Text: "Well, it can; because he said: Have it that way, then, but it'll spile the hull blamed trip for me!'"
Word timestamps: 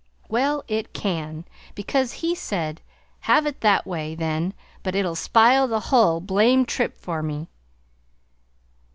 "Well, 0.29 0.63
it 0.67 0.93
can; 0.95 1.45
because 1.75 2.11
he 2.25 2.33
said: 2.33 2.81
Have 3.19 3.45
it 3.45 3.61
that 3.61 3.85
way, 3.85 4.15
then, 4.15 4.55
but 4.81 4.95
it'll 4.95 5.13
spile 5.13 5.67
the 5.67 5.79
hull 5.93 6.19
blamed 6.19 6.67
trip 6.67 6.97
for 6.97 7.21
me!'" 7.21 7.51